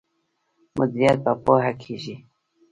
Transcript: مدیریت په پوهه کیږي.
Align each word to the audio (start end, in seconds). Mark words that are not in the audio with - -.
مدیریت 0.77 1.17
په 1.25 1.31
پوهه 1.43 1.71
کیږي. 1.81 2.15